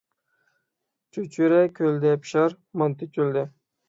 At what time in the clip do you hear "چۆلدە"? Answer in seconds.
3.19-3.45